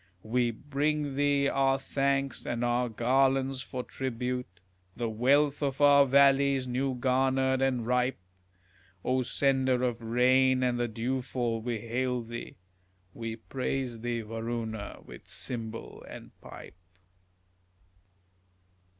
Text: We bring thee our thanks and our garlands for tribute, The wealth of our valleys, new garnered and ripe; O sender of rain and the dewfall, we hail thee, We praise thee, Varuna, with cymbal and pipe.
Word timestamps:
We 0.23 0.49
bring 0.49 1.15
thee 1.15 1.47
our 1.47 1.77
thanks 1.77 2.43
and 2.43 2.65
our 2.65 2.89
garlands 2.89 3.61
for 3.61 3.83
tribute, 3.83 4.59
The 4.95 5.07
wealth 5.11 5.61
of 5.61 5.79
our 5.79 6.07
valleys, 6.07 6.65
new 6.67 6.95
garnered 6.95 7.61
and 7.61 7.85
ripe; 7.85 8.17
O 9.05 9.21
sender 9.21 9.83
of 9.83 10.01
rain 10.01 10.63
and 10.63 10.79
the 10.79 10.87
dewfall, 10.87 11.61
we 11.61 11.81
hail 11.81 12.23
thee, 12.23 12.55
We 13.13 13.35
praise 13.35 13.99
thee, 13.99 14.21
Varuna, 14.21 15.01
with 15.05 15.27
cymbal 15.27 16.03
and 16.09 16.31
pipe. 16.41 16.79